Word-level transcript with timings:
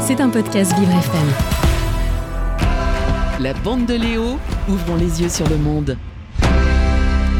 C'est 0.00 0.20
un 0.20 0.28
podcast 0.28 0.72
Vivre 0.78 0.90
FM. 0.90 1.28
La 3.40 3.54
bande 3.54 3.86
de 3.86 3.94
Léo, 3.94 4.38
ouvrons 4.68 4.96
les 4.96 5.22
yeux 5.22 5.28
sur 5.28 5.48
le 5.48 5.56
monde. 5.56 5.96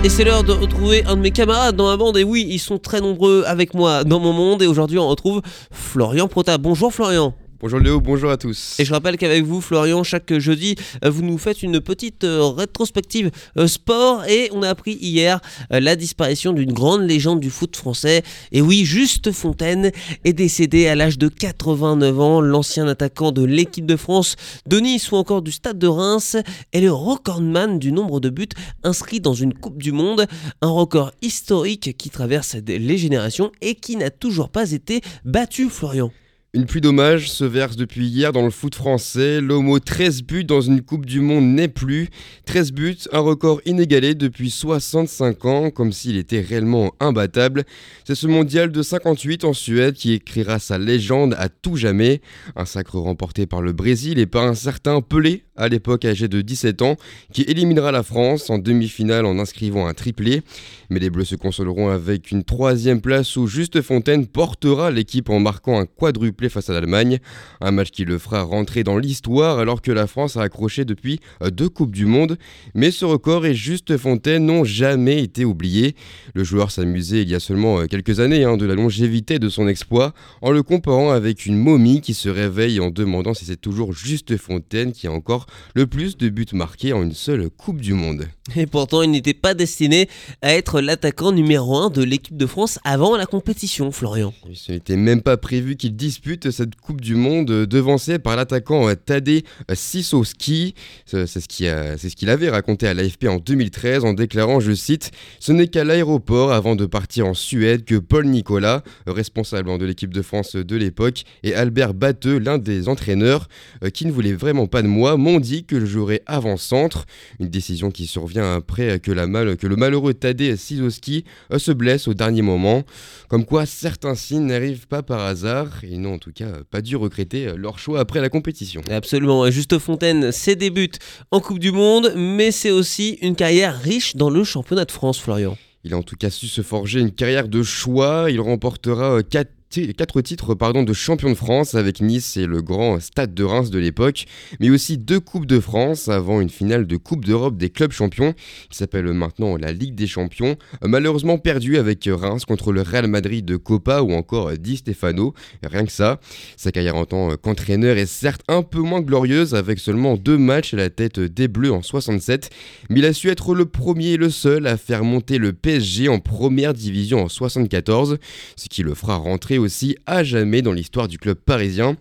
Et 0.03 0.09
c'est 0.09 0.25
l'heure 0.25 0.45
de 0.45 0.53
retrouver 0.53 1.05
un 1.05 1.17
de 1.17 1.21
mes 1.21 1.31
camarades 1.31 1.77
dans 1.77 1.89
ma 1.89 1.97
bande. 1.97 2.17
Et 2.17 2.25
oui, 2.25 2.47
ils 2.49 2.59
sont 2.59 2.79
très 2.79 3.01
nombreux 3.01 3.45
avec 3.47 3.75
moi 3.75 4.05
dans 4.05 4.19
mon 4.19 4.33
monde. 4.33 4.63
Et 4.63 4.67
aujourd'hui, 4.67 4.99
on 4.99 5.09
retrouve 5.09 5.43
Florian 5.71 6.27
Prota. 6.27 6.57
Bonjour 6.59 6.93
Florian. 6.93 7.35
Bonjour 7.63 7.79
Léo, 7.79 8.01
bonjour 8.01 8.31
à 8.31 8.39
tous. 8.39 8.81
Et 8.81 8.87
je 8.87 8.93
rappelle 8.95 9.19
qu'avec 9.19 9.45
vous, 9.45 9.61
Florian, 9.61 10.03
chaque 10.03 10.39
jeudi, 10.39 10.77
euh, 11.05 11.11
vous 11.11 11.21
nous 11.21 11.37
faites 11.37 11.63
une 11.63 11.79
petite 11.83 12.25
euh, 12.25 12.47
rétrospective 12.47 13.31
euh, 13.59 13.67
sport. 13.67 14.25
Et 14.25 14.49
on 14.55 14.63
a 14.63 14.71
appris 14.71 14.95
hier 14.95 15.43
la 15.69 15.95
disparition 15.95 16.55
d'une 16.55 16.73
grande 16.73 17.03
légende 17.03 17.39
du 17.39 17.51
foot 17.51 17.77
français. 17.77 18.23
Et 18.51 18.63
oui, 18.63 18.87
Juste 18.87 19.31
Fontaine 19.33 19.93
est 20.25 20.33
décédé 20.33 20.87
à 20.87 20.95
l'âge 20.95 21.19
de 21.19 21.29
89 21.29 22.21
ans. 22.21 22.41
L'ancien 22.41 22.89
attaquant 22.89 23.31
de 23.31 23.45
l'équipe 23.45 23.85
de 23.85 23.97
France 23.97 24.37
de 24.67 24.81
Nice 24.81 25.13
ou 25.13 25.17
encore 25.17 25.43
du 25.43 25.53
Stade 25.53 25.79
de 25.79 25.87
Reims 25.87 26.39
est 26.73 26.81
le 26.81 26.93
recordman 26.93 27.79
du 27.79 27.93
nombre 27.93 28.21
de 28.21 28.31
buts 28.31 28.49
inscrits 28.85 29.21
dans 29.21 29.35
une 29.35 29.53
Coupe 29.53 29.83
du 29.83 29.93
Monde. 29.93 30.27
Un 30.63 30.71
record 30.71 31.13
historique 31.21 31.95
qui 31.99 32.09
traverse 32.09 32.57
les 32.67 32.97
générations 32.97 33.53
et 33.61 33.75
qui 33.75 33.97
n'a 33.97 34.09
toujours 34.09 34.49
pas 34.49 34.73
été 34.73 35.03
battu, 35.27 35.69
Florian. 35.69 36.11
Une 36.53 36.67
pluie 36.67 36.81
d'hommages 36.81 37.31
se 37.31 37.45
verse 37.45 37.77
depuis 37.77 38.09
hier 38.09 38.33
dans 38.33 38.43
le 38.43 38.51
foot 38.51 38.75
français. 38.75 39.41
L'homo 39.41 39.79
13 39.79 40.25
buts 40.25 40.43
dans 40.43 40.61
une 40.61 40.83
Coupe 40.83 41.07
du 41.07 41.21
Monde 41.21 41.45
n'est 41.45 41.69
plus. 41.69 42.09
13 42.47 42.73
buts, 42.73 42.97
un 43.13 43.21
record 43.21 43.61
inégalé 43.67 44.17
depuis 44.17 44.51
65 44.51 45.45
ans, 45.45 45.71
comme 45.71 45.93
s'il 45.93 46.17
était 46.17 46.41
réellement 46.41 46.93
imbattable. 46.99 47.63
C'est 48.05 48.17
ce 48.17 48.27
mondial 48.27 48.73
de 48.73 48.83
58 48.83 49.45
en 49.45 49.53
Suède 49.53 49.95
qui 49.95 50.13
écrira 50.13 50.59
sa 50.59 50.77
légende 50.77 51.37
à 51.39 51.49
tout 51.49 51.77
jamais. 51.77 52.21
Un 52.57 52.65
sacre 52.65 52.99
remporté 52.99 53.47
par 53.47 53.63
le 53.63 53.73
Brésil 53.73 54.19
et 54.19 54.27
par 54.27 54.43
un 54.43 54.57
certain 54.57 55.03
Pelé, 55.03 55.45
à 55.57 55.69
l'époque 55.69 56.05
âgé 56.05 56.27
de 56.27 56.41
17 56.41 56.83
ans, 56.83 56.97
qui 57.33 57.43
éliminera 57.43 57.93
la 57.93 58.03
France 58.03 58.51
en 58.51 58.59
demi-finale 58.59 59.25
en 59.25 59.39
inscrivant 59.39 59.87
un 59.87 59.95
triplé. 59.95 60.43
Mais 60.89 60.99
les 60.99 61.11
Bleus 61.11 61.27
se 61.27 61.37
consoleront 61.37 61.91
avec 61.91 62.33
une 62.33 62.43
troisième 62.43 63.01
place 63.01 63.37
où 63.37 63.47
Juste 63.47 63.83
Fontaine 63.83 64.27
portera 64.27 64.91
l'équipe 64.91 65.31
en 65.31 65.39
marquant 65.39 65.79
un 65.79 65.87
quadruple 65.87 66.40
face 66.49 66.71
à 66.71 66.73
l'Allemagne. 66.73 67.19
Un 67.61 67.71
match 67.71 67.91
qui 67.91 68.05
le 68.05 68.19
fera 68.19 68.43
rentrer 68.43 68.85
dans 68.85 68.99
l'histoire 68.99 69.59
alors 69.59 69.83
que 69.83 69.93
la 69.93 70.07
France 70.07 70.37
a 70.37 70.43
accroché 70.43 70.85
depuis 70.85 71.21
euh, 71.43 71.51
deux 71.51 71.69
Coupes 71.69 71.95
du 71.95 72.07
Monde. 72.07 72.39
Mais 72.75 72.91
ce 72.91 73.05
record 73.05 73.47
et 73.47 73.55
Juste 73.55 73.97
Fontaine 73.97 74.47
n'ont 74.47 74.65
jamais 74.65 75.23
été 75.23 75.45
oubliés. 75.45 75.95
Le 76.35 76.45
joueur 76.45 76.71
s'amusait 76.71 77.23
il 77.23 77.29
y 77.29 77.35
a 77.35 77.41
seulement 77.41 77.81
euh, 77.81 77.87
quelques 77.87 78.21
années 78.21 78.45
hein, 78.45 78.57
de 78.57 78.67
la 78.67 78.75
longévité 78.75 79.39
de 79.39 79.49
son 79.49 79.69
exploit 79.69 80.15
en 80.43 80.51
le 80.51 80.63
comparant 80.63 81.11
avec 81.11 81.47
une 81.47 81.57
momie 81.57 82.01
qui 82.01 82.15
se 82.15 82.29
réveille 82.29 82.81
en 82.81 82.91
demandant 82.91 83.35
si 83.35 83.45
c'est 83.45 83.61
toujours 83.61 83.93
Juste 83.93 84.37
Fontaine 84.37 84.93
qui 84.93 85.07
a 85.07 85.13
encore 85.13 85.47
le 85.75 85.87
plus 85.87 86.17
de 86.17 86.29
buts 86.29 86.47
marqués 86.53 86.93
en 86.93 87.03
une 87.03 87.13
seule 87.13 87.51
Coupe 87.51 87.81
du 87.81 87.95
Monde. 87.95 88.27
Et 88.57 88.67
pourtant, 88.67 89.03
il 89.03 89.11
n'était 89.11 89.35
pas 89.35 89.55
destiné 89.55 90.09
à 90.43 90.55
être 90.55 90.81
l'attaquant 90.81 91.33
numéro 91.33 91.77
1 91.77 91.91
de 91.91 92.03
l'équipe 92.03 92.37
de 92.37 92.47
France 92.47 92.79
avant 92.85 93.17
la 93.17 93.27
compétition, 93.27 93.93
Florian. 93.93 94.33
Ce 94.55 94.73
n'était 94.73 94.97
même 94.97 95.23
pas 95.23 95.37
prévu 95.37 95.77
qu'il 95.77 95.95
dispute 95.97 96.30
cette 96.51 96.77
Coupe 96.77 97.01
du 97.01 97.17
Monde 97.17 97.51
euh, 97.51 97.67
devancé 97.67 98.19
par 98.19 98.37
l'attaquant 98.37 98.89
euh, 98.89 98.95
Tadej 98.95 99.43
Sissowski. 99.73 100.75
C'est 101.07 101.27
ce 101.27 101.49
qu'il 101.49 102.31
avait 102.31 102.51
raconté 102.51 102.87
à 102.87 102.95
l'AFP 102.95 103.27
en 103.27 103.39
2013 103.39 104.05
en 104.05 104.13
déclarant, 104.13 104.61
je 104.61 104.73
cite, 104.73 105.11
Ce 105.41 105.51
n'est 105.51 105.67
qu'à 105.67 105.85
l'aéroport 105.85 106.53
avant 106.53 106.77
de 106.77 106.87
partir 106.87 107.27
en 107.27 107.35
Suède 107.35 107.85
que 107.85 107.97
Paul 107.97 108.27
Nicolas, 108.27 108.83
responsable 109.07 109.77
de 109.79 109.85
l'équipe 109.85 110.15
de 110.15 110.23
France 110.23 110.55
de 110.55 110.77
l'époque, 110.77 111.25
et 111.43 111.55
Albert 111.55 111.95
Batteux, 111.95 112.39
l'un 112.39 112.59
des 112.59 112.89
entraîneurs, 112.89 113.49
euh, 113.83 113.91
qui 113.91 114.07
ne 114.07 114.13
voulaient 114.13 114.33
vraiment 114.33 114.67
pas 114.67 114.83
de 114.83 114.89
moi, 114.89 115.17
m'ont 115.17 115.41
dit 115.41 115.65
que 115.65 115.81
je 115.81 115.87
jouerais 115.87 116.23
avant-centre. 116.27 117.07
Une 117.41 117.49
décision 117.49 117.91
qui 117.91 118.07
survient 118.07 118.55
après 118.55 119.01
que, 119.01 119.11
le 119.11 119.77
malheureux 119.77 120.15
Tadej 120.15 120.57
Sissowski 120.57 121.25
se 121.57 121.73
blesse 121.73 122.07
au 122.07 122.15
dernier 122.15 122.43
moment. 122.43 122.85
Comme 123.29 123.45
quoi 123.45 123.67
certains 123.67 124.15
signes 124.15 124.47
n'arrivent 124.47 124.87
pas 124.87 125.03
par 125.03 125.21
hasard 125.21 125.83
et 125.85 125.97
non 125.97 126.11
en 126.11 126.19
tout 126.21 126.33
cas 126.33 126.63
pas 126.71 126.83
dû 126.83 126.95
regretter 126.95 127.49
euh, 127.49 127.57
leur 127.57 127.79
choix 127.79 127.99
après 127.99 128.21
la 128.21 128.29
compétition. 128.29 128.83
Absolument, 128.89 129.51
Juste 129.51 129.79
Fontaine, 129.79 130.31
c'est 130.31 130.55
des 130.55 130.71
buts 130.71 130.91
en 131.33 131.41
Coupe 131.41 131.59
du 131.59 131.73
Monde, 131.73 132.13
mais 132.17 132.53
c'est 132.53 132.71
aussi 132.71 133.19
une 133.23 133.35
carrière 133.35 133.77
riche 133.81 134.15
dans 134.15 134.31
le 134.31 134.45
championnat 134.45 134.85
de 134.85 134.93
France, 134.93 135.19
Florian. 135.19 135.57
Il 135.83 135.95
a 135.95 135.97
en 135.97 136.03
tout 136.03 136.17
cas 136.17 136.31
su 136.31 136.47
se 136.47 136.61
forger 136.61 137.01
une 137.01 137.11
carrière 137.11 137.49
de 137.49 137.63
choix. 137.63 138.31
Il 138.31 138.41
remportera 138.41 139.23
4 139.23 139.47
euh, 139.47 139.51
quatre 139.71 140.21
titres 140.21 140.57
pardon, 140.57 140.83
de 140.83 140.93
champion 140.93 141.31
de 141.31 141.35
France 141.35 141.77
avec 141.77 142.01
Nice 142.01 142.37
et 142.37 142.47
le 142.47 142.61
grand 142.61 142.99
stade 142.99 143.35
de 143.35 143.45
Reims 143.45 143.71
de 143.71 143.79
l'époque, 143.79 144.27
mais 144.59 144.69
aussi 144.69 144.99
deux 144.99 145.21
Coupes 145.21 145.47
de 145.47 145.61
France 145.61 146.09
avant 146.09 146.41
une 146.41 146.51
finale 146.51 146.89
de 146.89 146.97
Coupe 146.97 147.25
d'Europe 147.25 147.57
des 147.57 147.71
clubs 147.71 147.93
champions 147.93 148.35
qui 148.69 148.77
s'appelle 148.77 149.05
maintenant 149.13 149.57
la 149.57 149.71
Ligue 149.71 149.95
des 149.95 150.09
champions, 150.09 150.57
malheureusement 150.83 151.39
perdu 151.39 151.77
avec 151.77 152.09
Reims 152.11 152.45
contre 152.47 152.73
le 152.73 152.83
Real 152.83 153.07
Madrid 153.07 153.45
de 153.45 153.57
Copa 153.57 154.03
ou 154.03 154.13
encore 154.13 154.51
Di 154.59 154.79
Stefano, 154.79 155.35
rien 155.63 155.85
que 155.85 155.93
ça. 155.93 156.19
Sa 156.57 156.73
carrière 156.73 156.97
en 156.97 157.05
tant 157.05 157.37
qu'entraîneur 157.37 157.97
est 157.97 158.07
certes 158.07 158.43
un 158.49 158.63
peu 158.63 158.81
moins 158.81 159.01
glorieuse 159.01 159.55
avec 159.55 159.79
seulement 159.79 160.17
deux 160.17 160.39
matchs 160.39 160.75
à 160.75 160.79
la 160.79 160.91
tête 160.91 161.21
des 161.21 161.47
Bleus 161.47 161.73
en 161.73 161.83
67, 161.83 162.51
mais 162.89 162.99
il 162.99 163.05
a 163.05 163.13
su 163.13 163.31
être 163.31 163.55
le 163.55 163.67
premier 163.67 164.15
et 164.15 164.17
le 164.17 164.31
seul 164.31 164.67
à 164.67 164.77
faire 164.77 165.05
monter 165.05 165.39
le 165.39 165.53
PSG 165.53 166.09
en 166.09 166.19
première 166.19 166.75
division 166.75 167.23
en 167.23 167.29
74, 167.29 168.19
ce 168.57 168.69
qui 168.69 168.83
le 168.83 168.95
fera 168.95 169.15
rentrer 169.15 169.60
aussi 169.61 169.97
à 170.07 170.25
jamais 170.25 170.63
dans 170.63 170.73
l'histoire 170.73 171.09
du 171.09 171.19
club 171.19 171.37
parisien. 171.37 171.97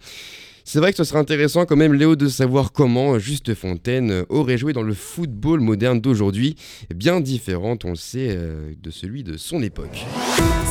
C'est 0.71 0.77
vrai 0.77 0.91
que 0.91 0.97
ce 0.97 1.03
serait 1.03 1.17
intéressant 1.17 1.65
quand 1.65 1.75
même, 1.75 1.93
Léo, 1.93 2.15
de 2.15 2.27
savoir 2.27 2.71
comment 2.71 3.17
Juste 3.17 3.55
Fontaine 3.55 4.23
aurait 4.29 4.59
joué 4.59 4.71
dans 4.71 4.83
le 4.83 4.93
football 4.93 5.61
moderne 5.61 5.99
d'aujourd'hui, 5.99 6.55
bien 6.93 7.21
différent, 7.21 7.75
on 7.83 7.89
le 7.89 7.95
sait, 7.95 8.27
euh, 8.29 8.71
de 8.79 8.91
celui 8.91 9.23
de 9.23 9.35
son 9.35 9.63
époque. 9.63 10.05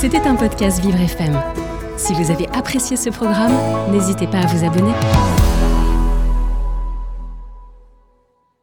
C'était 0.00 0.20
un 0.20 0.36
podcast 0.36 0.80
Vivre 0.80 1.00
FM. 1.00 1.36
Si 1.96 2.12
vous 2.12 2.30
avez 2.30 2.46
apprécié 2.50 2.96
ce 2.96 3.10
programme, 3.10 3.52
n'hésitez 3.90 4.28
pas 4.28 4.38
à 4.38 4.46
vous 4.46 4.64
abonner. 4.64 4.92